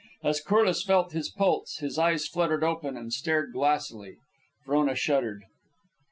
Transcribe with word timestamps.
As 0.23 0.41
Corliss 0.41 0.81
felt 0.83 1.11
his 1.11 1.29
pulse, 1.29 1.77
his 1.77 1.99
eyes 1.99 2.27
fluttered 2.27 2.63
open 2.63 2.97
and 2.97 3.13
stared 3.13 3.53
glassily. 3.53 4.15
Frona 4.65 4.95
shuddered. 4.95 5.43